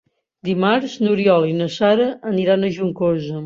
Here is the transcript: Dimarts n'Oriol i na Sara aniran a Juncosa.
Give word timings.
Dimarts 0.47 0.95
n'Oriol 1.03 1.47
i 1.51 1.55
na 1.61 1.69
Sara 1.77 2.11
aniran 2.35 2.67
a 2.73 2.77
Juncosa. 2.81 3.39